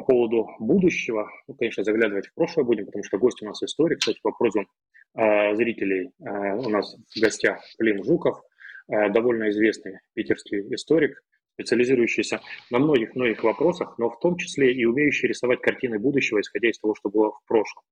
[0.00, 1.30] по поводу будущего.
[1.46, 3.98] Ну, конечно, заглядывать в прошлое будем, потому что гость у нас историк.
[4.00, 4.66] Кстати, по просьбам
[5.14, 8.40] э, зрителей э, у нас в гостях Клим Жуков,
[8.88, 11.22] э, довольно известный питерский историк,
[11.54, 12.40] специализирующийся
[12.70, 16.94] на многих-многих вопросах, но в том числе и умеющий рисовать картины будущего, исходя из того,
[16.94, 17.84] что было в прошлом.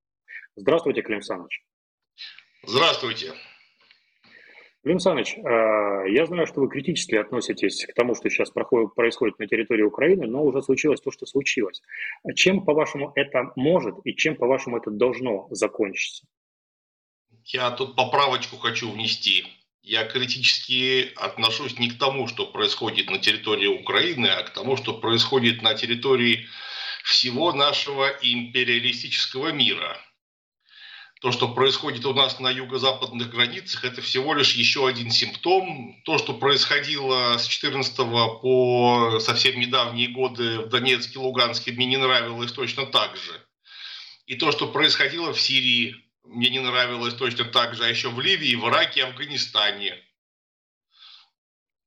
[0.55, 1.61] Здравствуйте, Клим Саныч.
[2.65, 3.33] Здравствуйте.
[4.81, 5.41] Клим Саныч, э,
[6.09, 10.41] я знаю, что вы критически относитесь к тому, что сейчас происходит на территории Украины, но
[10.41, 11.81] уже случилось то, что случилось.
[12.35, 16.25] Чем, по-вашему, это может и чем, по-вашему, это должно закончиться?
[17.43, 19.43] Я тут поправочку хочу внести.
[19.81, 24.93] Я критически отношусь не к тому, что происходит на территории Украины, а к тому, что
[24.93, 26.45] происходит на территории
[27.03, 29.97] всего нашего империалистического мира–
[31.19, 36.01] то, что происходит у нас на юго-западных границах, это всего лишь еще один симптом.
[36.05, 37.95] То, что происходило с 14
[38.41, 43.45] по совсем недавние годы в Донецке, Луганске, мне не нравилось точно так же.
[44.27, 48.19] И то, что происходило в Сирии, мне не нравилось точно так же, а еще в
[48.21, 50.01] Ливии, в Ираке, Афганистане.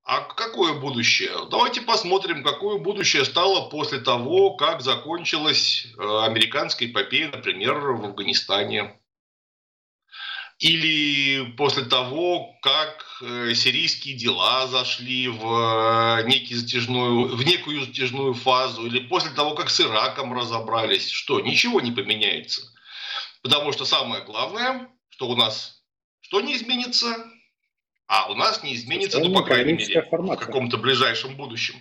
[0.04, 1.30] А какое будущее?
[1.50, 8.98] Давайте посмотрим, какое будущее стало после того, как закончилась э, американская эпопея, например, в Афганистане
[10.62, 18.32] или после того, как э, сирийские дела зашли в, э, некий затяжную, в некую затяжную
[18.34, 22.62] фазу, или после того, как с Ираком разобрались, что ничего не поменяется.
[23.42, 25.82] Потому что самое главное, что у нас
[26.20, 27.12] что не изменится,
[28.06, 31.74] а у нас не изменится, ну, по крайней мере, в каком-то ближайшем будущем.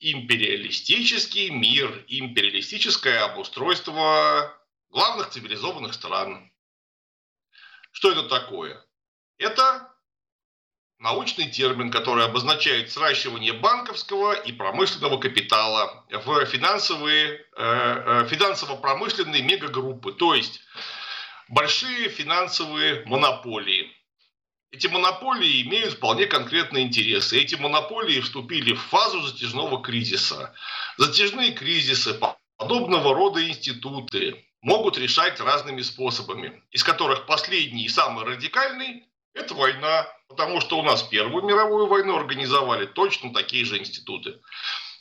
[0.00, 4.56] Империалистический мир, империалистическое обустройство
[4.88, 6.50] главных цивилизованных стран.
[7.96, 8.78] Что это такое?
[9.38, 9.90] Это
[10.98, 20.12] научный термин, который обозначает сращивание банковского и промышленного капитала в финансовые, э, э, финансово-промышленные мегагруппы,
[20.12, 20.60] то есть
[21.48, 23.90] большие финансовые монополии.
[24.70, 27.40] Эти монополии имеют вполне конкретные интересы.
[27.40, 30.54] Эти монополии вступили в фазу затяжного кризиса.
[30.98, 32.20] Затяжные кризисы,
[32.58, 40.08] подобного рода институты, могут решать разными способами, из которых последний и самый радикальный– это война,
[40.28, 44.40] потому что у нас Первую мировую войну организовали точно такие же институты.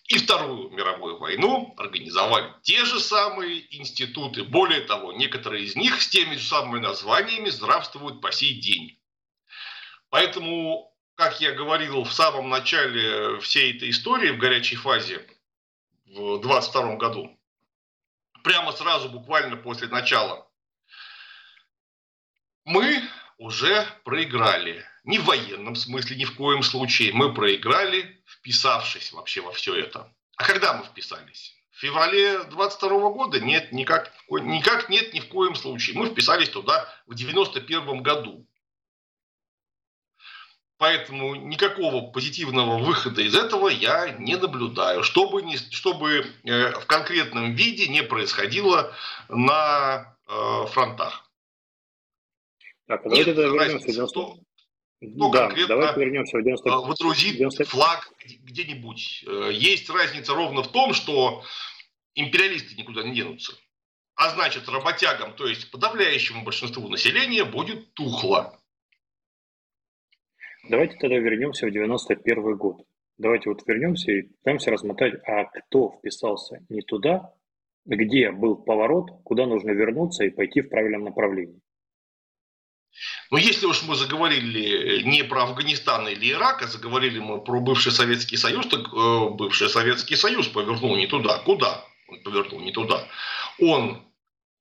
[0.03, 4.43] И Вторую мировую войну организовали те же самые институты.
[4.43, 8.99] Более того, некоторые из них с теми же самыми названиями здравствуют по сей день.
[10.11, 15.25] Поэтому, как я говорил в самом начале всей этой истории, в горячей фазе,
[16.05, 17.34] в 22 году,
[18.45, 20.47] прямо сразу, буквально после начала.
[22.63, 23.01] Мы
[23.39, 24.85] уже проиграли.
[25.03, 27.11] Не в военном смысле, ни в коем случае.
[27.11, 30.13] Мы проиграли, вписавшись вообще во все это.
[30.37, 31.55] А когда мы вписались?
[31.71, 33.39] В феврале 22 года?
[33.39, 35.97] Нет, никак, никак нет ни в коем случае.
[35.97, 38.47] Мы вписались туда в 91 году.
[40.77, 45.03] Поэтому никакого позитивного выхода из этого я не наблюдаю.
[45.03, 48.93] Чтобы, не, чтобы э, в конкретном виде не происходило
[49.29, 51.31] на э, фронтах.
[52.87, 54.19] Так, давайте Нет вернемся 90...
[54.19, 54.37] кто,
[54.99, 56.69] кто да, конкретно давайте вернемся в 90...
[56.69, 57.65] Э, водрузит 90...
[57.65, 58.11] флаг
[58.43, 59.23] где-нибудь.
[59.27, 61.41] Э, есть разница ровно в том, что
[62.15, 63.53] империалисты никуда не денутся.
[64.15, 68.59] А значит, работягам, то есть подавляющему большинству населения, будет тухло.
[70.69, 72.81] Давайте тогда вернемся в 91 год.
[73.17, 77.33] Давайте вот вернемся и пытаемся размотать, а кто вписался не туда,
[77.85, 81.61] где был поворот, куда нужно вернуться и пойти в правильном направлении.
[83.29, 87.91] Но если уж мы заговорили не про Афганистан или Ирак, а заговорили мы про бывший
[87.91, 91.39] Советский Союз, так э, бывший Советский Союз повернул не туда.
[91.39, 91.85] Куда?
[92.07, 93.07] Он повернул не туда.
[93.59, 94.04] Он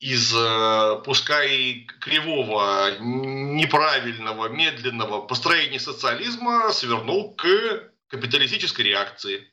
[0.05, 9.51] из, э, пускай кривого, неправильного, медленного построения социализма свернул к капиталистической реакции.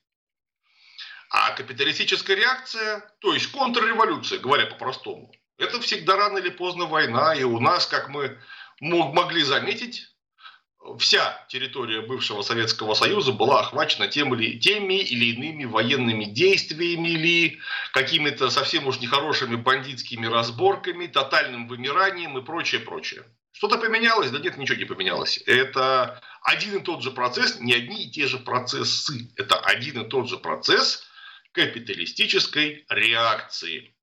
[1.29, 7.33] А капиталистическая реакция, то есть контрреволюция, говоря по-простому, это всегда рано или поздно война.
[7.33, 8.38] И у нас, как мы
[8.81, 10.11] могли заметить,
[10.98, 17.60] вся территория бывшего Советского Союза была охвачена тем или, теми или иными военными действиями или
[17.94, 23.24] какими-то совсем уж нехорошими бандитскими разборками, тотальным вымиранием и прочее, прочее.
[23.51, 24.31] Что-то поменялось?
[24.31, 25.38] Да нет, ничего не поменялось.
[25.45, 29.31] Это один и тот же процесс, не одни и те же процессы.
[29.36, 31.04] Это один и тот же процесс
[31.51, 33.94] капиталистической реакции.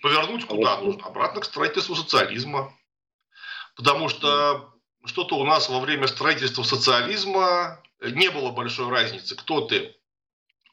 [0.00, 1.04] Повернуть куда нужно?
[1.06, 2.72] Обратно к строительству социализма.
[3.74, 9.96] Потому что что-то у нас во время строительства социализма не было большой разницы, кто ты,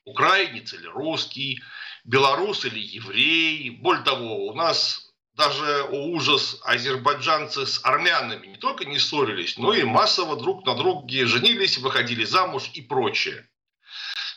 [0.04, 1.62] украинец или русский,
[2.04, 3.70] белорус или еврей.
[3.72, 9.74] Более того, у нас даже о ужас азербайджанцы с армянами не только не ссорились, но
[9.74, 13.50] и массово друг на друге женились, выходили замуж и прочее.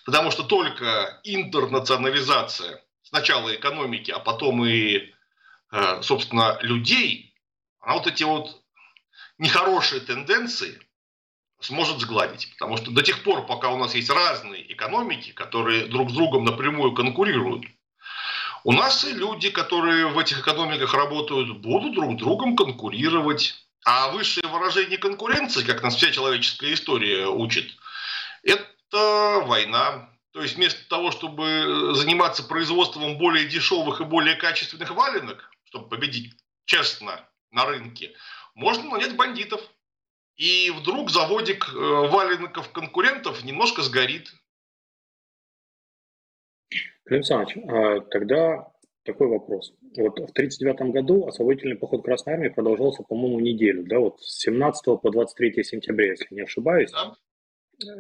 [0.04, 5.12] Потому что только интернационализация сначала экономики, а потом и,
[5.70, 7.34] э, собственно, людей,
[7.80, 8.62] она вот эти вот
[9.38, 10.80] нехорошие тенденции
[11.60, 12.50] сможет сгладить.
[12.52, 16.44] Потому что до тех пор, пока у нас есть разные экономики, которые друг с другом
[16.44, 17.64] напрямую конкурируют,
[18.64, 23.54] у нас и люди, которые в этих экономиках работают, будут друг с другом конкурировать.
[23.84, 27.70] А высшее выражение конкуренции, как нас вся человеческая история учит,
[28.42, 30.10] это война.
[30.32, 36.34] То есть вместо того, чтобы заниматься производством более дешевых и более качественных валенок, чтобы победить
[36.66, 38.14] честно на рынке,
[38.58, 39.60] можно нанять бандитов.
[40.36, 44.32] И вдруг заводик э, валенков конкурентов немножко сгорит.
[47.04, 48.70] Клим Александрович, а тогда
[49.04, 49.72] такой вопрос.
[49.96, 55.00] Вот в 1939 году освободительный поход Красной Армии продолжался, по-моему, неделю, да, вот с 17
[55.00, 56.92] по 23 сентября, если не ошибаюсь.
[56.92, 57.14] Да.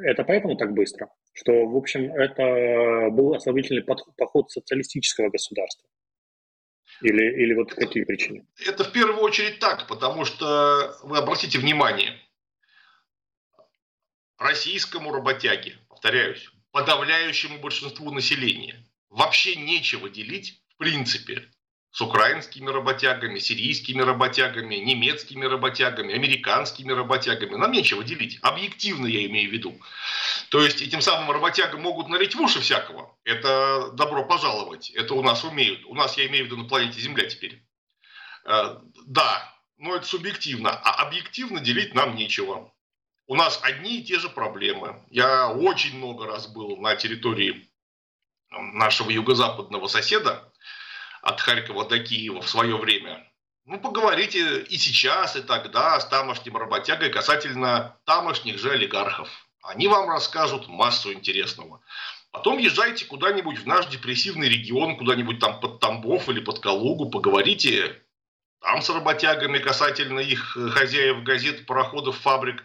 [0.04, 1.08] Это поэтому так быстро?
[1.32, 5.88] Что, в общем, это был освободительный поход социалистического государства?
[7.00, 8.46] Или, или вот какие причины?
[8.66, 12.20] Это в первую очередь так, потому что вы обратите внимание,
[14.38, 21.50] российскому работяге, повторяюсь, подавляющему большинству населения вообще нечего делить в принципе
[21.90, 27.56] с украинскими работягами, сирийскими работягами, немецкими работягами, американскими работягами.
[27.56, 28.38] Нам нечего делить.
[28.42, 29.80] Объективно я имею в виду.
[30.50, 33.16] То есть этим самым работягам могут налить в уши всякого.
[33.24, 34.90] Это добро пожаловать.
[34.90, 35.84] Это у нас умеют.
[35.86, 37.64] У нас, я имею в виду, на планете Земля теперь.
[38.44, 38.76] Э,
[39.06, 40.70] да, но это субъективно.
[40.70, 42.72] А объективно делить нам нечего.
[43.26, 45.04] У нас одни и те же проблемы.
[45.10, 47.68] Я очень много раз был на территории
[48.50, 50.47] нашего юго-западного соседа,
[51.28, 53.24] от Харькова до Киева в свое время.
[53.66, 59.28] Ну, поговорите и сейчас, и тогда с тамошним работягой касательно тамошних же олигархов.
[59.62, 61.82] Они вам расскажут массу интересного.
[62.30, 68.02] Потом езжайте куда-нибудь в наш депрессивный регион, куда-нибудь там под Тамбов или под Калугу, поговорите
[68.60, 72.64] там с работягами касательно их хозяев газет, пароходов, фабрик.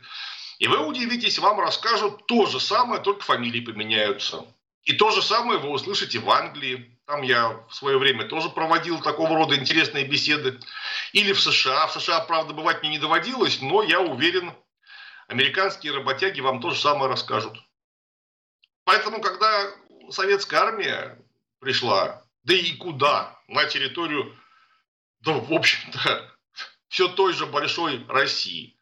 [0.60, 4.46] И вы удивитесь, вам расскажут то же самое, только фамилии поменяются.
[4.84, 6.93] И то же самое вы услышите в Англии.
[7.06, 10.60] Там я в свое время тоже проводил такого рода интересные беседы.
[11.12, 11.88] Или в США.
[11.88, 14.54] В США, правда, бывать мне не доводилось, но я уверен,
[15.28, 17.58] американские работяги вам то же самое расскажут.
[18.86, 19.72] Поэтому, когда
[20.10, 21.20] советская армия
[21.60, 24.38] пришла, да и куда, на территорию,
[25.20, 26.38] да, в общем-то,
[26.88, 28.78] все той же большой России,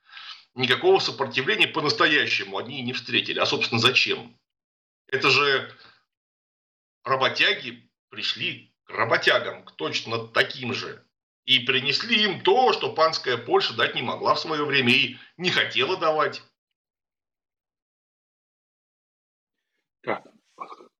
[0.53, 3.39] никакого сопротивления по-настоящему они не встретили.
[3.39, 4.37] А, собственно, зачем?
[5.07, 5.75] Это же
[7.03, 11.03] работяги пришли к работягам, к точно таким же,
[11.45, 15.49] и принесли им то, что панская Польша дать не могла в свое время и не
[15.49, 16.43] хотела давать.
[20.03, 20.27] Так,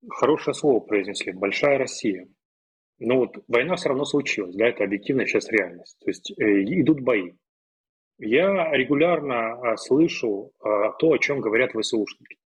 [0.10, 1.32] хорошее слово произнесли.
[1.32, 2.28] Большая Россия.
[3.00, 5.98] Но вот война все равно случилась, да, это объективная сейчас реальность.
[6.00, 7.34] То есть э, идут бои.
[8.20, 9.34] Я регулярно
[9.74, 10.68] э, слышу э,
[11.00, 12.38] то, о чем говорят ВСУшники.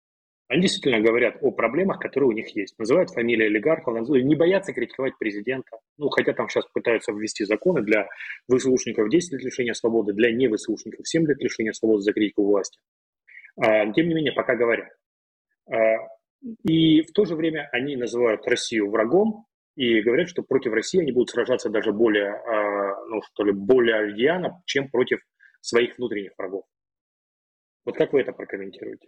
[0.48, 2.78] Они действительно говорят о проблемах, которые у них есть.
[2.78, 5.78] Называют фамилии олигархов, не боятся критиковать президента.
[5.98, 8.08] Ну, хотя там сейчас пытаются ввести законы для
[8.52, 12.80] ВСУшников 10 лет лишения свободы, для не ВСУшников 7 лет лишения свободы за критику власти.
[13.58, 14.90] А, тем не менее, пока говорят.
[15.68, 15.76] А,
[16.64, 21.12] и в то же время они называют Россию врагом и говорят, что против России они
[21.12, 25.22] будут сражаться даже более, а, ну, что ли, более рьяно, чем против
[25.62, 26.66] своих внутренних врагов.
[27.84, 29.08] Вот как вы это прокомментируете?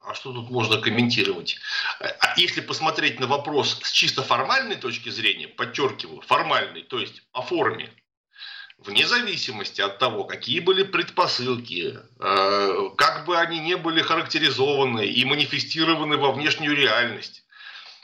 [0.00, 1.58] А что тут можно комментировать?
[1.98, 7.42] А если посмотреть на вопрос с чисто формальной точки зрения, подчеркиваю, формальной, то есть по
[7.42, 7.92] форме,
[8.78, 15.24] вне зависимости от того, какие были предпосылки, э, как бы они не были характеризованы и
[15.24, 17.44] манифестированы во внешнюю реальность,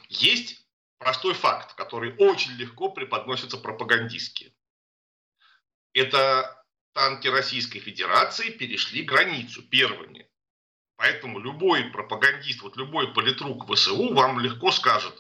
[0.09, 0.67] есть
[0.99, 4.55] простой факт, который очень легко преподносится пропагандистски.
[5.95, 10.29] Это танки Российской Федерации перешли границу первыми.
[11.03, 15.13] Поэтому любой пропагандист, вот любой политрук ВСУ вам легко скажет,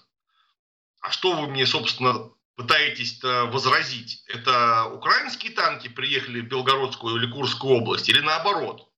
[1.00, 4.22] а что вы мне, собственно, пытаетесь возразить?
[4.28, 8.88] Это украинские танки приехали в Белгородскую или Курскую область или наоборот?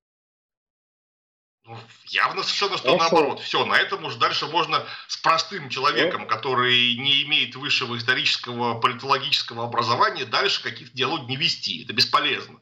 [1.64, 3.14] Ну, явно совершенно, что Хорошо.
[3.14, 3.40] наоборот.
[3.40, 9.64] Все, на этом уже дальше можно с простым человеком, который не имеет высшего исторического, политологического
[9.64, 11.82] образования, дальше каких-то диалогов не вести.
[11.82, 12.60] Это бесполезно.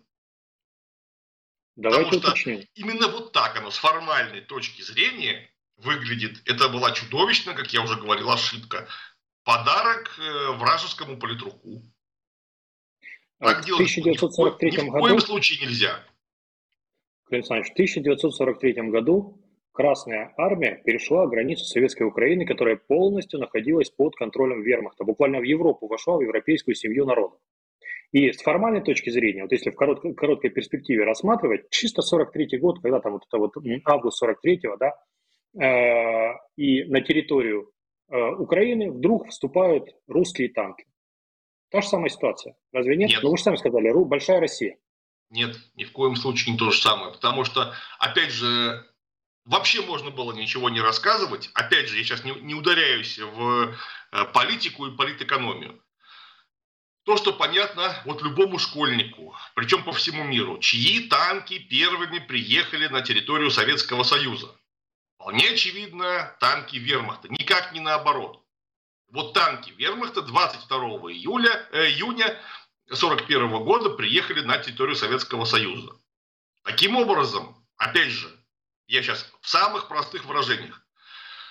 [1.76, 2.68] Давайте Потому что уточним.
[2.74, 6.42] именно вот так оно, с формальной точки зрения, выглядит.
[6.46, 8.88] Это была чудовищная, как я уже говорил, ошибка.
[9.44, 11.82] Подарок э, вражескому политруку.
[13.38, 16.04] Так в 1943 ни в коем году, случае нельзя.
[17.30, 24.62] Александр в 1943 году Красная армия перешла границу Советской Украины, которая полностью находилась под контролем
[24.62, 27.40] вермахта, буквально в Европу вошла, в европейскую семью народов.
[28.12, 32.80] И с формальной точки зрения, вот если в короткой, короткой перспективе рассматривать, чисто 43 год,
[32.82, 33.54] когда там вот это вот
[33.86, 34.92] август 43-го, да,
[35.58, 37.72] э, и на территорию
[38.10, 40.84] э, Украины вдруг вступают русские танки.
[41.70, 42.54] Та же самая ситуация.
[42.70, 43.08] Разве нет?
[43.08, 43.22] нет.
[43.22, 44.76] Ну вы же сами сказали, большая Россия.
[45.30, 47.12] Нет, ни в коем случае не то же самое.
[47.12, 48.84] Потому что, опять же,
[49.46, 51.50] вообще можно было ничего не рассказывать.
[51.54, 53.74] Опять же, я сейчас не, не ударяюсь в
[54.12, 55.82] э, политику и политэкономию.
[57.04, 63.02] То, что понятно вот любому школьнику, причем по всему миру, чьи танки первыми приехали на
[63.02, 64.54] территорию Советского Союза.
[65.16, 68.44] Вполне очевидно, танки вермахта, никак не наоборот.
[69.08, 70.78] Вот танки вермахта 22
[71.12, 72.40] июля, э, июня
[72.86, 75.92] 1941 года приехали на территорию Советского Союза.
[76.62, 78.30] Таким образом, опять же,
[78.86, 80.80] я сейчас в самых простых выражениях,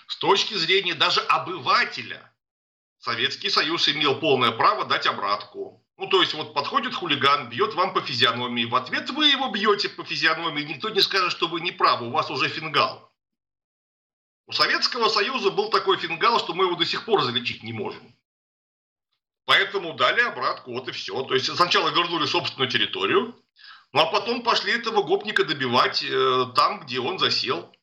[0.08, 2.34] с точки зрения даже обывателя,
[3.02, 5.84] Советский Союз имел полное право дать обратку.
[5.98, 8.66] Ну, то есть, вот подходит хулиган, бьет вам по физиономии.
[8.66, 10.62] В ответ вы его бьете по физиономии.
[10.62, 13.12] Никто не скажет, что вы не правы, у вас уже фингал.
[14.46, 18.16] У Советского Союза был такой фингал, что мы его до сих пор залечить не можем.
[19.46, 21.24] Поэтому дали обратку, вот и все.
[21.24, 23.36] То есть сначала вернули собственную территорию,
[23.94, 27.76] ну а потом пошли этого гопника добивать э, там, где он засел.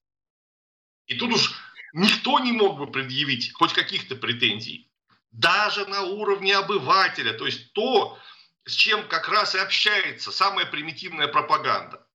[1.07, 1.55] И тут уж
[1.93, 4.89] никто не мог бы предъявить хоть каких-то претензий
[5.31, 8.19] даже на уровне обывателя, то есть то,
[8.65, 12.07] с чем как раз и общается самая примитивная пропаганда.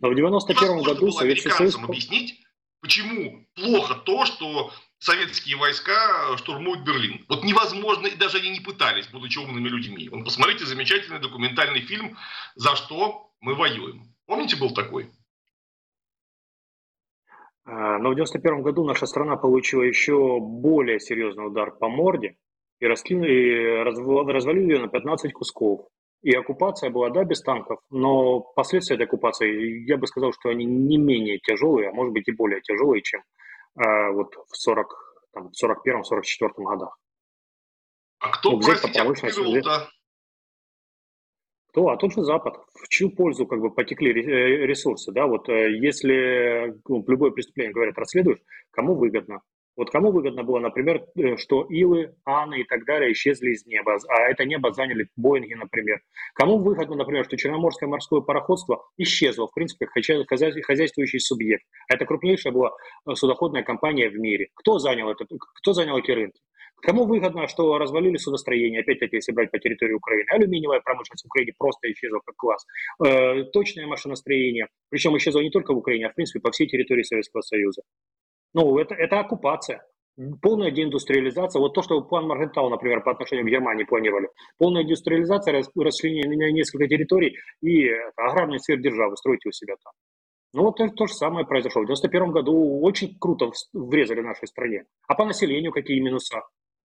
[0.00, 1.76] Но в 91 году Советский Союз...
[1.76, 2.42] объяснить,
[2.80, 7.24] почему плохо то, что советские войска штурмуют Берлин.
[7.28, 10.08] Вот невозможно, и даже они не пытались, будучи умными людьми.
[10.08, 12.16] Вон, посмотрите замечательный документальный фильм
[12.54, 14.14] «За что мы воюем».
[14.26, 15.10] Помните, был такой?
[17.70, 22.34] А, но в 1991 году наша страна получила еще более серьезный удар по морде
[22.80, 25.86] и, раскинули, развалили ее на 15 кусков.
[26.22, 30.64] И оккупация была, да, без танков, но последствия этой оккупации, я бы сказал, что они
[30.64, 33.22] не менее тяжелые, а может быть и более тяжелые, чем
[33.80, 34.88] э, вот в 40,
[35.32, 36.98] там, 41-44 годах.
[38.18, 39.88] А кто, ну, простите, оккупировал-то?
[41.70, 41.88] Кто?
[41.88, 42.56] А тот же Запад.
[42.74, 45.12] В чью пользу как бы потекли э, ресурсы?
[45.12, 45.26] Да?
[45.26, 48.40] Вот э, если ну, любое преступление, говорят, расследуешь,
[48.72, 49.40] кому выгодно?
[49.76, 53.98] Вот кому выгодно было, например, э, что Илы, Аны и так далее исчезли из неба,
[54.08, 56.00] а это небо заняли Боинги, например.
[56.34, 61.64] Кому выгодно, например, что Черноморское морское пароходство исчезло, в принципе, хозяйствующий субъект.
[61.88, 62.72] Это крупнейшая была
[63.14, 64.48] судоходная компания в мире.
[64.54, 66.40] Кто занял, это, кто занял эти рынки?
[66.82, 70.26] Кому выгодно, что развалили судостроение, опять-таки, если брать по территории Украины.
[70.30, 72.66] Алюминиевая промышленность в Украине просто исчезла как класс.
[73.04, 77.02] Э, точное машиностроение, причем исчезло не только в Украине, а в принципе по всей территории
[77.02, 77.82] Советского Союза.
[78.54, 79.84] Ну, это, это оккупация.
[80.42, 81.60] Полная деиндустриализация.
[81.60, 84.28] Вот то, что план Маргентау, например, по отношению к Германии планировали.
[84.58, 89.92] Полная индустриализация, расчленение на несколько территорий и аграрный сверхдержавы строите у себя там.
[90.52, 91.82] Ну вот то, же самое произошло.
[91.82, 94.84] В 91 году очень круто врезали нашей стране.
[95.06, 96.42] А по населению какие минуса?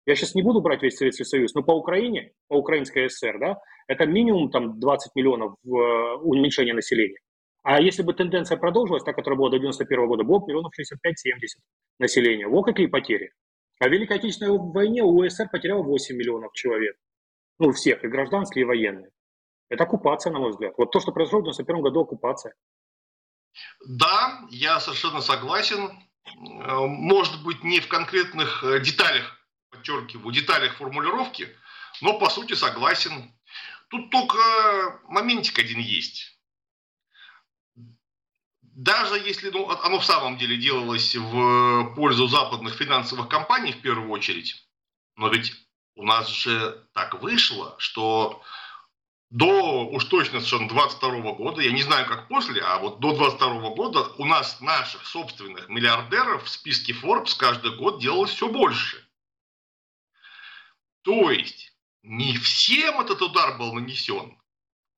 [0.06, 3.56] Я сейчас не буду брать весь Советский Союз, но по Украине, по Украинской ССР, да,
[3.88, 7.18] это минимум там 20 миллионов э, уменьшение населения.
[7.62, 11.62] А если бы тенденция продолжилась, та, которая была до 91 года, было бы миллионов 65-70
[11.98, 12.46] населения.
[12.46, 13.32] Вот какие потери.
[13.80, 16.96] А в Великой Отечественной войне у СССР потерял 8 миллионов человек.
[17.58, 19.10] Ну, всех, и гражданские, и военные.
[19.70, 20.74] Это оккупация, на мой взгляд.
[20.76, 22.54] Вот то, что произошло в 91 году, оккупация.
[23.86, 25.90] Да, я совершенно согласен.
[26.26, 29.43] Э, может быть, не в конкретных э, деталях
[29.74, 31.48] подчеркиваю, деталях формулировки,
[32.00, 33.32] но по сути согласен.
[33.88, 36.38] Тут только моментик один есть.
[38.62, 44.10] Даже если ну, оно в самом деле делалось в пользу западных финансовых компаний в первую
[44.10, 44.66] очередь,
[45.16, 45.52] но ведь
[45.94, 48.42] у нас же так вышло, что
[49.30, 53.70] до уж точно совершенно 22 года, я не знаю как после, а вот до 22
[53.70, 59.03] года у нас наших собственных миллиардеров в списке Forbes каждый год делалось все больше.
[61.04, 64.36] То есть не всем этот удар был нанесен.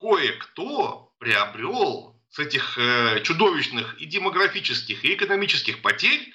[0.01, 6.33] Кое-кто приобрел с этих э, чудовищных и демографических, и экономических потерь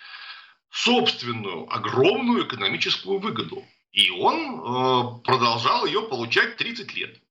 [0.69, 3.65] собственную огромную экономическую выгоду.
[3.91, 7.21] И он э, продолжал ее получать 30 лет.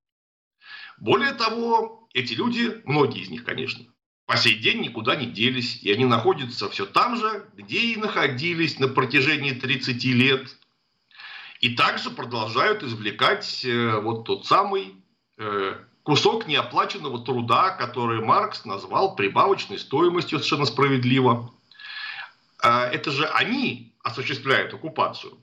[0.99, 3.85] Более того, эти люди, многие из них, конечно,
[4.26, 8.78] по сей день никуда не делись, и они находятся все там же, где и находились
[8.78, 10.56] на протяжении 30 лет.
[11.60, 14.94] И также продолжают извлекать э, вот тот самый
[15.36, 21.52] э, кусок неоплаченного труда, который Маркс назвал прибавочной стоимостью совершенно справедливо.
[22.62, 25.36] Э, это же они осуществляют оккупацию.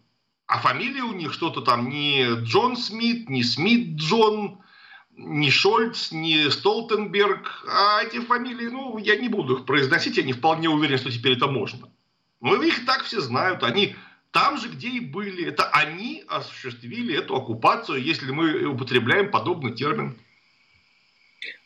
[0.47, 4.59] А фамилия у них что-то там не Джон Смит, не Смит Джон,
[5.12, 7.63] не Шольц, не Столтенберг.
[7.69, 11.33] А эти фамилии, ну, я не буду их произносить, я не вполне уверен, что теперь
[11.33, 11.89] это можно.
[12.41, 13.62] Но их так все знают.
[13.62, 13.95] Они
[14.38, 15.48] там же, где и были.
[15.48, 20.15] Это они осуществили эту оккупацию, если мы употребляем подобный термин.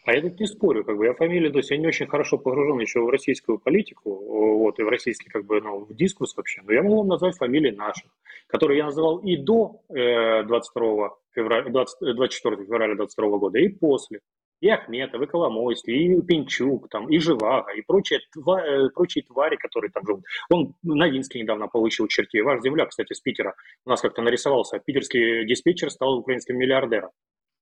[0.05, 2.37] А я тут не спорю, как бы я фамилии, то есть я не очень хорошо
[2.37, 4.09] погружен еще в российскую политику,
[4.57, 7.37] вот, и в российский, как бы, ну, в дискурс вообще, но я могу вам назвать
[7.37, 8.09] фамилии наших,
[8.47, 14.21] которые я называл и до э, 22 февраля, 20, 24 февраля 22 года, и после.
[14.61, 19.55] И Ахметов, и Коломойский, и Пинчук, там, и Живаго, и прочие, тва, э, прочие твари,
[19.55, 20.23] которые там живут.
[20.51, 22.41] Он Новинский недавно получил черти.
[22.41, 24.79] Ваш земля, кстати, с Питера, у нас как-то нарисовался.
[24.79, 27.09] Питерский диспетчер стал украинским миллиардером.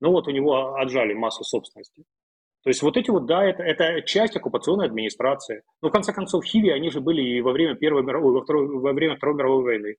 [0.02, 2.04] Ну вот у него отжали массу собственности.
[2.64, 5.64] То есть вот эти вот, да, это, это часть оккупационной администрации.
[5.82, 8.68] Но в конце концов, Хиви, они же были и во время Первой мировой, во, второй,
[8.68, 9.96] во время Второй мировой войны.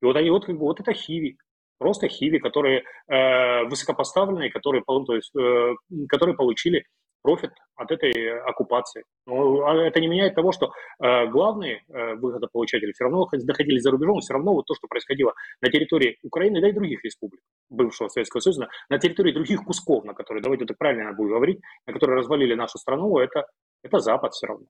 [0.00, 1.36] И вот они вот, как бы, вот это Хиви.
[1.80, 5.74] Просто Хиви, которые э, высокопоставленные, которые, то есть, э,
[6.10, 6.84] которые получили
[7.22, 9.04] профит от этой оккупации.
[9.26, 10.66] Но а это не меняет того, что
[11.02, 15.32] э, главные э, выгодополучатели все равно находились за рубежом, все равно вот то, что происходило
[15.62, 20.12] на территории Украины, да и других республик бывшего Советского Союза, на территории других кусков, на
[20.12, 23.46] которые, давайте это правильно будет говорить, на которые развалили нашу страну, это,
[23.82, 24.66] это Запад все равно.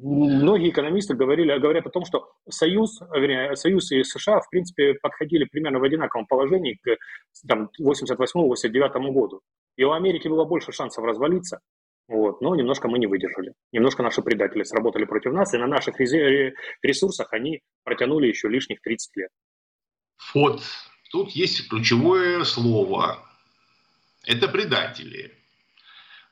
[0.00, 5.44] Многие экономисты говорили, говорят о том, что Союз, вернее, Союз и США, в принципе, подходили
[5.44, 6.96] примерно в одинаковом положении к
[7.50, 9.40] 88-89 году.
[9.76, 11.60] И у Америки было больше шансов развалиться,
[12.06, 13.54] вот, но немножко мы не выдержали.
[13.72, 19.16] Немножко наши предатели сработали против нас, и на наших ресурсах они протянули еще лишних 30
[19.16, 19.30] лет.
[20.32, 20.62] Вот,
[21.10, 23.26] тут есть ключевое слово.
[24.24, 25.34] Это предатели.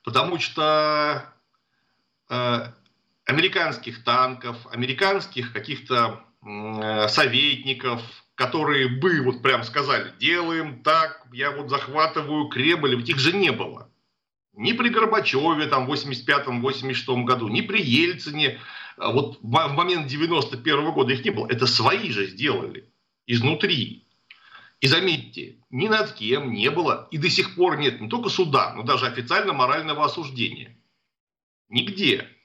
[0.05, 1.35] Потому что
[2.31, 2.59] э,
[3.27, 8.01] американских танков, американских каких-то э, советников,
[8.37, 13.91] которые бы вот прям сказали, делаем так, я вот захватываю Кремль, их же не было.
[14.55, 18.59] Ни при Горбачеве там в 85-86 году, ни при Ельцине,
[18.97, 21.47] а вот в момент 91 -го года их не было.
[21.49, 22.89] Это свои же сделали
[23.27, 24.07] изнутри.
[24.81, 28.73] И заметьте, ни над кем не было и до сих пор нет не только суда,
[28.75, 30.77] но даже официально морального осуждения.
[31.69, 32.36] Нигде.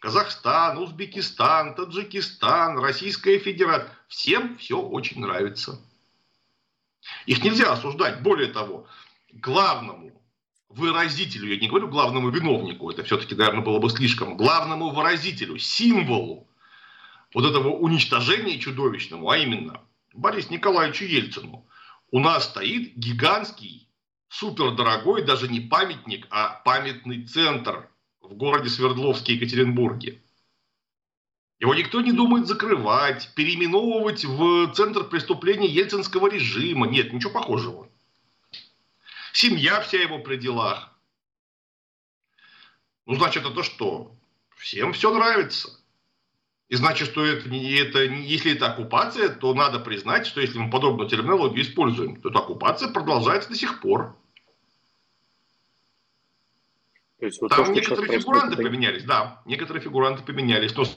[0.00, 3.90] Казахстан, Узбекистан, Таджикистан, Российская Федерация.
[4.06, 5.80] Всем все очень нравится.
[7.26, 8.22] Их нельзя осуждать.
[8.22, 8.86] Более того,
[9.32, 10.22] главному
[10.68, 16.46] выразителю, я не говорю главному виновнику, это все-таки, наверное, было бы слишком, главному выразителю, символу
[17.34, 19.80] вот этого уничтожения чудовищному, а именно
[20.14, 21.66] Борису Николаевичу Ельцину,
[22.10, 23.88] у нас стоит гигантский,
[24.28, 27.88] супердорогой, даже не памятник, а памятный центр
[28.28, 30.22] в городе Свердловске, Екатеринбурге.
[31.58, 36.86] Его никто не думает закрывать, переименовывать в центр преступления ельцинского режима.
[36.86, 37.88] Нет, ничего похожего.
[39.32, 40.92] Семья вся его при делах.
[43.06, 44.14] Ну, значит, это что?
[44.56, 45.70] Всем все нравится.
[46.68, 51.08] И значит, что это, это, если это оккупация, то надо признать, что если мы подобную
[51.08, 54.14] терминологию используем, то эта оккупация продолжается до сих пор.
[57.18, 58.70] То есть, вот Там то, некоторые фигуранты происходит...
[58.70, 60.74] поменялись, да, некоторые фигуранты поменялись.
[60.76, 60.84] Но...
[60.84, 60.90] То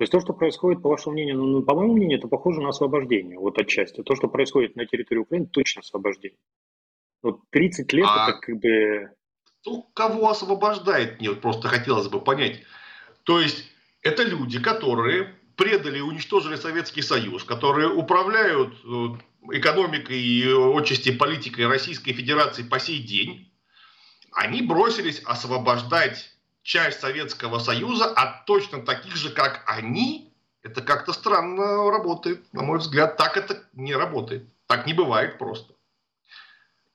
[0.00, 3.38] есть то, что происходит, по вашему мнению, ну, по моему мнению, это похоже на освобождение,
[3.38, 4.02] вот отчасти.
[4.02, 6.38] То, что происходит на территории Украины, точно освобождение.
[7.22, 9.10] Вот 30 лет а это как бы...
[9.64, 12.62] Ну, кого освобождает, мне вот просто хотелось бы понять.
[13.22, 13.64] То есть
[14.02, 19.06] это люди, которые предали и уничтожили Советский Союз, которые управляют э,
[19.52, 20.44] экономикой и
[20.76, 23.53] отчасти политикой Российской Федерации по сей день,
[24.34, 26.30] они бросились освобождать
[26.62, 30.32] часть Советского Союза от точно таких же, как они.
[30.62, 33.16] Это как-то странно работает, на мой взгляд.
[33.16, 34.44] Так это не работает.
[34.66, 35.74] Так не бывает просто.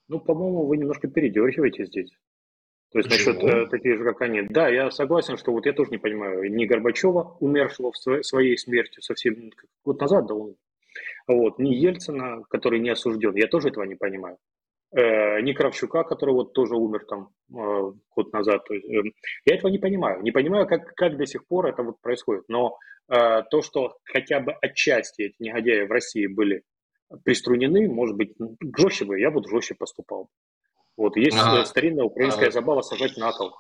[0.08, 2.10] Ну, по-моему, вы немножко передергиваете здесь.
[2.92, 3.36] То есть Почему?
[3.36, 4.42] насчет э, таких же, как они.
[4.42, 6.52] Да, я согласен, что вот я тоже не понимаю.
[6.52, 9.52] Ни Горбачева, умершего в своей, своей смертью совсем
[9.86, 10.56] год назад, да он.
[11.28, 13.36] Вот, ни Ельцина, который не осужден.
[13.36, 14.40] Я тоже этого не понимаю
[14.92, 18.66] э, ни Кравчука, который вот тоже умер там э, год назад.
[18.66, 19.12] То есть, э,
[19.46, 20.22] я этого не понимаю.
[20.22, 22.44] Не понимаю, как, как до сих пор это вот происходит.
[22.48, 26.64] Но э, то, что хотя бы отчасти эти негодяи в России были
[27.24, 28.36] приструнены, может быть,
[28.78, 30.30] жестче бы, я бы жестче поступал.
[30.98, 31.66] Вот есть ага.
[31.66, 32.54] старинная украинская ага.
[32.54, 33.56] забава сажать на кол.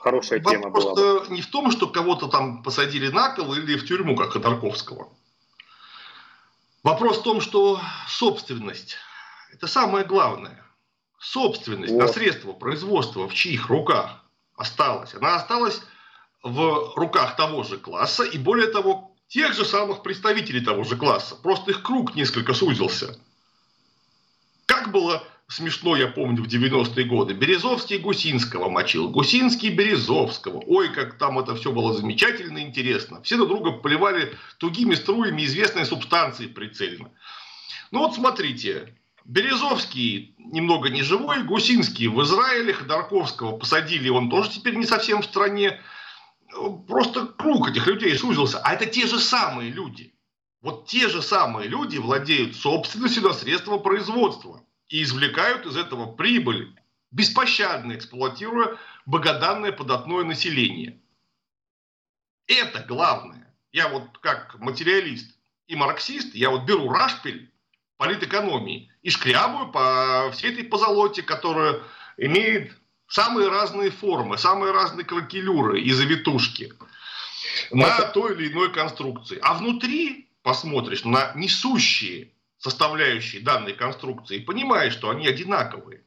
[0.00, 1.34] Хорошая Вопрос тема была бы.
[1.34, 5.08] не в том, что кого-то там посадили на кол или в тюрьму, как Ходорковского.
[6.82, 8.96] Вопрос в том, что собственность–
[9.52, 10.62] это самое главное.
[11.18, 12.00] Собственность вот.
[12.00, 14.24] на средства производства в чьих руках
[14.56, 15.14] осталась?
[15.14, 15.80] Она осталась
[16.42, 21.36] в руках того же класса и, более того, тех же самых представителей того же класса.
[21.36, 23.18] Просто их круг несколько сузился.
[24.66, 27.34] Как было смешно, я помню, в 90-е годы.
[27.34, 30.62] Березовский Гусинского мочил, Гусинский Березовского.
[30.66, 33.22] Ой, как там это все было замечательно и интересно.
[33.22, 37.10] Все друг друга поливали тугими струями известной субстанции прицельно.
[37.90, 44.76] Ну вот смотрите, Березовский немного не живой, Гусинский в Израиле, Ходорковского посадили, он тоже теперь
[44.76, 45.80] не совсем в стране.
[46.86, 48.60] Просто круг этих людей сузился.
[48.60, 50.14] А это те же самые люди.
[50.62, 56.74] Вот те же самые люди владеют собственностью на средства производства и извлекают из этого прибыль,
[57.10, 61.00] беспощадно эксплуатируя богоданное податное население.
[62.46, 63.56] Это главное.
[63.72, 65.36] Я вот как материалист
[65.66, 67.52] и марксист, я вот беру рашпиль
[67.96, 71.80] политэкономии и шкрябаю по всей этой позолоте, которая
[72.16, 72.72] имеет
[73.08, 76.72] самые разные формы, самые разные кракелюры и завитушки
[77.70, 79.38] на той или иной конструкции.
[79.42, 86.02] А внутри посмотришь на несущие составляющие данной конструкции, понимаешь, что они одинаковые.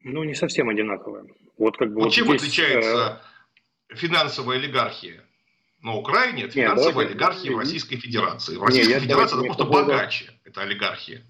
[0.00, 1.24] Ну, не совсем одинаковые.
[1.56, 3.22] Вот, как бы вот, вот чем здесь, отличается
[3.88, 3.94] э...
[3.94, 5.24] финансовая олигархия
[5.84, 8.56] на Украине от финансовой давайте, олигархии в Российской Федерации?
[8.56, 11.22] В Российской Нет, Федерации это просто богаче, это олигархия.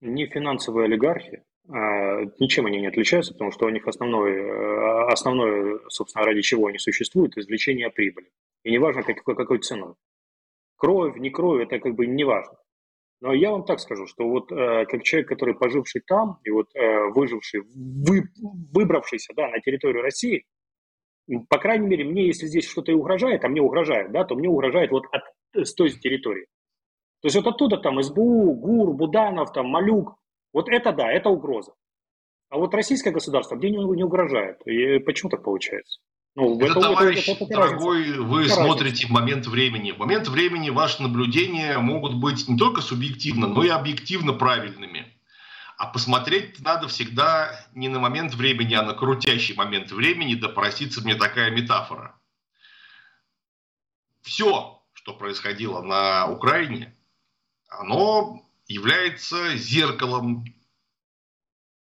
[0.00, 5.78] Не финансовая олигархия, а ничем они не отличаются, потому что у них основное, э, основное,
[5.88, 8.30] собственно, ради чего они существуют, извлечение прибыли.
[8.64, 9.94] И неважно, какой, какой ценой
[10.82, 12.56] кровь, не кровь, это как бы не важно.
[13.20, 16.74] Но я вам так скажу, что вот э, как человек, который поживший там и вот
[16.74, 18.24] э, выживший, вы,
[18.72, 20.44] выбравшийся да, на территорию России,
[21.48, 24.48] по крайней мере, мне, если здесь что-то и угрожает, а мне угрожает, да, то мне
[24.48, 25.22] угрожает вот от,
[25.54, 26.46] с той территории.
[27.20, 30.16] То есть вот оттуда там СБУ, ГУР, Буданов, там Малюк,
[30.52, 31.72] вот это да, это угроза.
[32.50, 34.60] А вот российское государство мне не, не угрожает.
[34.66, 36.00] И почему так получается?
[36.34, 38.22] Ну, это, это, товарищ, это, это, это дорогой, разница.
[38.22, 39.06] вы это смотрите разница.
[39.06, 39.92] в момент времени.
[39.92, 45.06] В момент времени ваши наблюдения могут быть не только субъективно, но и объективно правильными.
[45.82, 51.00] А посмотреть надо всегда не на момент времени, а на крутящий момент времени, да простится
[51.00, 52.14] мне такая метафора.
[54.20, 56.96] Все, что происходило на Украине,
[57.68, 60.44] оно является зеркалом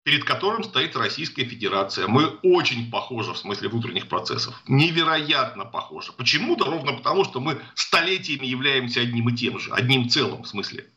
[0.03, 2.07] перед которым стоит Российская Федерация.
[2.07, 4.63] Мы очень похожи в смысле внутренних процессов.
[4.67, 6.13] Невероятно похожи.
[6.13, 10.91] Почему-то ровно потому, что мы столетиями являемся одним и тем же, одним целым в смысле.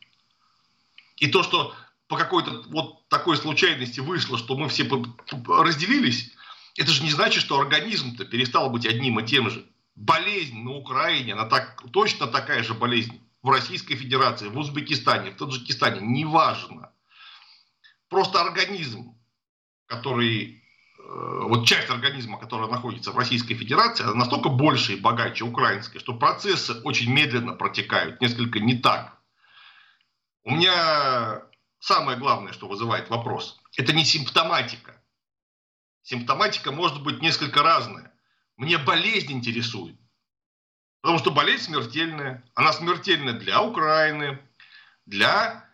[1.17, 1.73] И то, что
[2.07, 4.87] по какой-то вот такой случайности вышло, что мы все
[5.47, 6.33] разделились,
[6.77, 9.65] это же не значит, что организм-то перестал быть одним и тем же.
[9.95, 15.37] Болезнь на Украине, она так, точно такая же болезнь в Российской Федерации, в Узбекистане, в
[15.37, 16.91] Таджикистане, неважно
[18.09, 19.15] просто организм,
[19.85, 20.63] который,
[20.99, 25.99] э, вот часть организма, которая находится в Российской Федерации, она настолько больше и богаче украинской,
[25.99, 29.17] что процессы очень медленно протекают, несколько не так.
[30.43, 31.43] У меня
[31.79, 35.01] самое главное, что вызывает вопрос, это не симптоматика.
[36.03, 38.13] Симптоматика может быть несколько разная.
[38.55, 39.99] Мне болезнь интересует.
[41.01, 42.43] Потому что болезнь смертельная.
[42.55, 44.39] Она смертельная для Украины,
[45.05, 45.69] для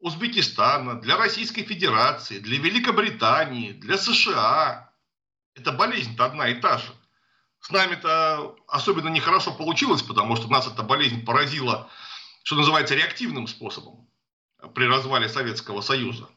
[0.00, 4.92] Узбекистана, для Российской Федерации, для Великобритании, для США.
[5.54, 6.92] Это болезнь-то одна и та же.
[7.60, 11.88] С нами-то особенно нехорошо получилось, потому что нас эта болезнь поразила,
[12.42, 14.06] что называется, реактивным способом
[14.68, 16.28] при развале Советского Союза.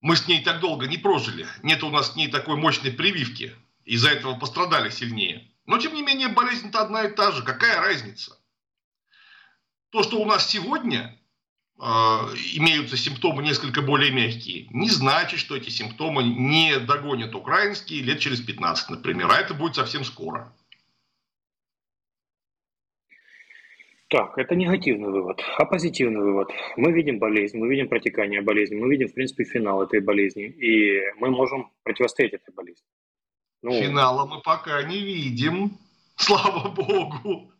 [0.00, 1.46] Мы с ней так долго не прожили.
[1.62, 3.54] Нет у нас с ней такой мощной прививки.
[3.84, 5.50] Из-за этого пострадали сильнее.
[5.66, 7.42] Но, тем не менее, болезнь-то одна и та же.
[7.42, 8.38] Какая разница?
[9.90, 11.18] То, что у нас сегодня,
[11.78, 18.20] а, имеются симптомы несколько более мягкие, не значит, что эти симптомы не догонят украинские лет
[18.20, 19.30] через 15, например.
[19.30, 20.54] А это будет совсем скоро.
[24.08, 25.42] Так, это негативный вывод.
[25.58, 26.50] А позитивный вывод?
[26.76, 31.02] Мы видим болезнь, мы видим протекание болезни, мы видим, в принципе, финал этой болезни, и
[31.16, 32.86] мы можем противостоять этой болезни.
[33.60, 35.78] Ну, Финала мы пока не видим,
[36.16, 37.52] слава богу.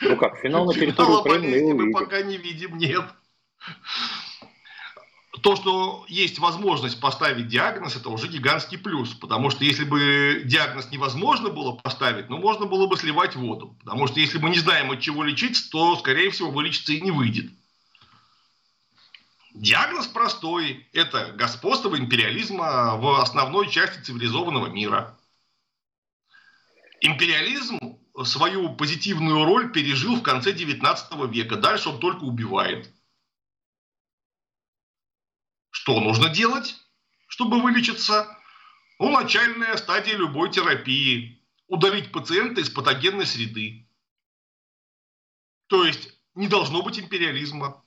[0.00, 3.04] Ну как, финал на территории Украины мы, мы пока не видим, нет.
[5.42, 9.14] То, что есть возможность поставить диагноз, это уже гигантский плюс.
[9.14, 13.76] Потому что если бы диагноз невозможно было поставить, ну, можно было бы сливать воду.
[13.80, 17.10] Потому что если мы не знаем, от чего лечиться, то, скорее всего, вылечиться и не
[17.10, 17.50] выйдет.
[19.54, 20.86] Диагноз простой.
[20.92, 25.18] Это господство империализма в основной части цивилизованного мира.
[27.00, 31.56] Империализм свою позитивную роль пережил в конце 19 века.
[31.56, 32.92] Дальше он только убивает.
[35.88, 36.76] Что нужно делать,
[37.28, 38.28] чтобы вылечиться?
[38.98, 41.42] Ну, начальная стадия любой терапии.
[41.66, 43.88] Удалить пациента из патогенной среды.
[45.68, 47.82] То есть не должно быть империализма.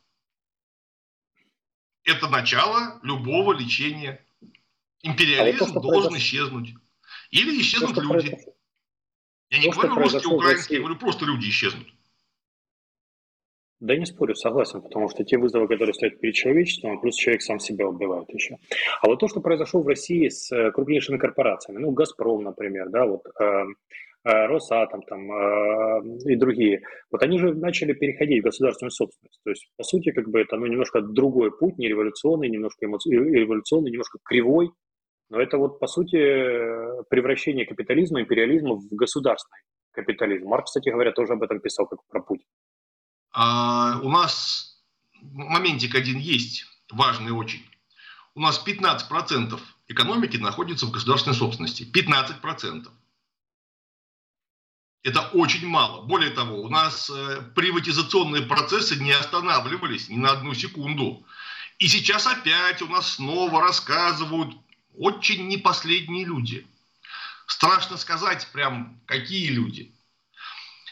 [2.04, 4.26] Это начало любого лечения.
[5.04, 6.18] Империализм а вот должен произошло.
[6.18, 6.74] исчезнуть.
[7.30, 8.30] Или исчезнут то, люди.
[8.30, 8.54] Произошло.
[9.52, 11.88] Я не говорю русские, украинские, я говорю просто люди исчезнут.
[13.82, 17.60] Да не спорю, согласен, потому что те вызовы, которые стоят перед человечеством, плюс человек сам
[17.60, 18.58] себя убивает еще.
[19.02, 23.08] А вот то, что произошло в России с э, крупнейшими корпорациями, ну, «Газпром», например, да,
[23.08, 28.92] вот э, э, Росатом там, э, и другие, вот они же начали переходить в государственную
[28.92, 29.42] собственность.
[29.44, 33.00] То есть, по сути, как бы это ну, немножко другой путь, не революционный, немножко эмо...
[33.10, 34.70] революционный, немножко кривой,
[35.32, 36.18] но это вот, по сути,
[37.10, 40.48] превращение капитализма, империализма в государственный капитализм.
[40.48, 42.42] Марк, кстати говоря, тоже об этом писал, как про путь.
[43.34, 44.78] А, у нас
[45.22, 47.66] моментик один есть, важный очень.
[48.36, 51.84] У нас 15% экономики находится в государственной собственности.
[51.84, 52.90] 15%.
[55.04, 56.04] Это очень мало.
[56.04, 61.26] Более того, у нас э, приватизационные процессы не останавливались ни на одну секунду.
[61.80, 64.56] И сейчас опять у нас снова рассказывают
[64.96, 66.68] очень непоследние люди.
[67.48, 69.92] Страшно сказать прям, какие люди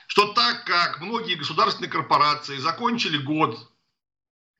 [0.10, 3.72] что так как многие государственные корпорации закончили год,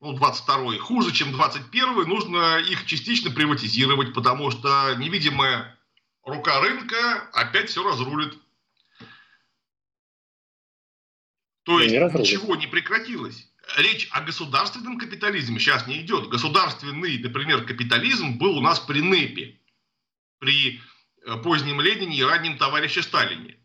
[0.00, 5.76] ну, 22 хуже, чем 21 нужно их частично приватизировать, потому что невидимая
[6.22, 8.38] рука рынка опять все разрулит.
[11.64, 13.48] То есть не ничего не прекратилось.
[13.76, 16.28] Речь о государственном капитализме сейчас не идет.
[16.28, 19.58] Государственный, например, капитализм был у нас при НЭПе,
[20.38, 20.80] при
[21.26, 23.59] э, позднем Ленине и раннем товарище Сталине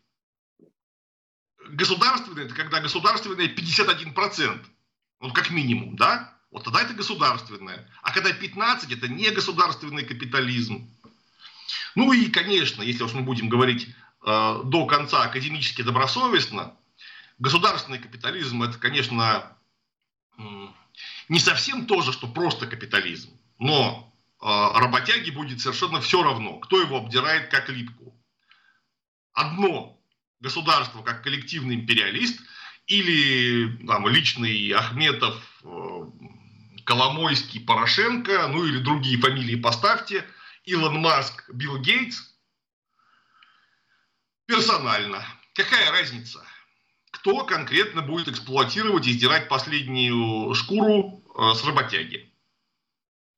[1.70, 4.66] государственное, это когда государственное 51%,
[5.20, 6.32] вот как минимум, да?
[6.50, 7.88] Вот тогда это государственное.
[8.02, 10.88] А когда 15, это не государственный капитализм.
[11.94, 13.88] Ну и, конечно, если уж мы будем говорить
[14.24, 16.76] э, до конца академически добросовестно,
[17.38, 19.56] государственный капитализм это, конечно,
[21.28, 23.30] не совсем то же, что просто капитализм.
[23.58, 28.14] Но э, работяге будет совершенно все равно, кто его обдирает как липку.
[29.32, 29.95] Одно
[30.40, 32.40] государство как коллективный империалист
[32.86, 36.04] или там, личный Ахметов, э,
[36.84, 40.24] Коломойский, Порошенко, ну или другие фамилии поставьте,
[40.64, 42.34] Илон Маск, Билл Гейтс.
[44.46, 45.24] Персонально.
[45.54, 46.44] Какая разница?
[47.10, 52.32] Кто конкретно будет эксплуатировать и сдирать последнюю шкуру э, с работяги?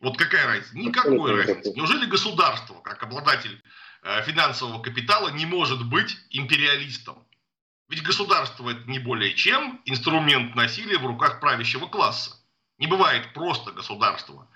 [0.01, 0.77] Вот какая разница?
[0.77, 1.73] Никакой разницы.
[1.75, 3.63] Неужели государство, как обладатель
[4.25, 7.25] финансового капитала не может быть империалистом.
[7.89, 12.37] Ведь государство это не более чем инструмент насилия в руках правящего класса.
[12.79, 14.47] Не бывает просто государства.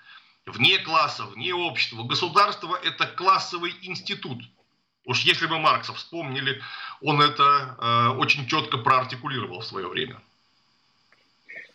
[0.45, 2.03] Вне класса, вне общества.
[2.03, 4.39] Государство это классовый институт.
[5.05, 6.61] Уж если бы Маркса вспомнили,
[7.01, 7.77] он это
[8.13, 10.21] э, очень четко проартикулировал в свое время.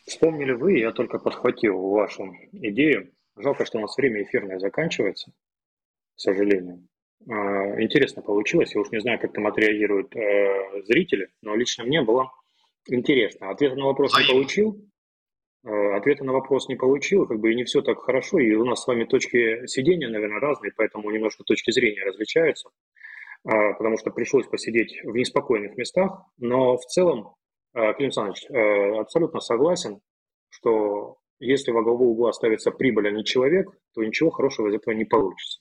[0.07, 3.13] Вспомнили вы, я только подхватил вашу идею.
[3.37, 5.31] Жалко, что у нас время эфирное заканчивается,
[6.17, 6.87] к сожалению.
[7.27, 8.75] А, интересно получилось.
[8.75, 12.31] Я уж не знаю, как там отреагируют э, зрители, но лично мне было
[12.87, 13.51] интересно.
[13.51, 14.89] Ответа на вопрос не получил.
[15.65, 18.39] Э, ответа на вопрос не получил, как бы и не все так хорошо.
[18.39, 22.71] И у нас с вами точки сидения, наверное, разные, поэтому немножко точки зрения различаются.
[23.45, 26.23] Э, потому что пришлось посидеть в неспокойных местах.
[26.39, 27.35] Но в целом,
[27.75, 30.01] э, Клим Александрович, э, абсолютно согласен,
[30.51, 34.95] что если во главу угла ставится прибыль, а не человек, то ничего хорошего из этого
[34.95, 35.61] не получится.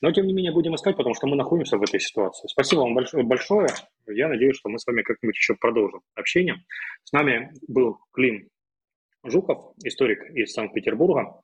[0.00, 2.48] Но, тем не менее, будем искать, потому что мы находимся в этой ситуации.
[2.48, 3.68] Спасибо вам большое.
[4.06, 6.64] Я надеюсь, что мы с вами как-нибудь еще продолжим общение.
[7.04, 8.48] С нами был Клим
[9.24, 11.40] Жуков, историк из Санкт-Петербурга.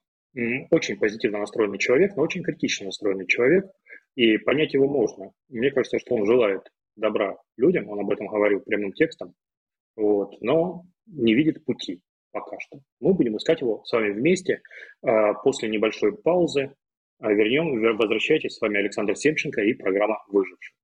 [0.70, 3.66] Очень позитивно настроенный человек, но очень критично настроенный человек.
[4.14, 5.32] И понять его можно.
[5.48, 6.62] Мне кажется, что он желает
[6.96, 9.34] добра людям, он об этом говорил прямым текстом,
[9.96, 12.00] вот, но не видит пути
[12.32, 12.80] пока что.
[13.00, 14.60] Мы будем искать его с вами вместе
[15.02, 16.74] а, после небольшой паузы.
[17.18, 18.56] А вернем, возвращайтесь.
[18.56, 20.76] С вами Александр Семченко и программа «Выживший».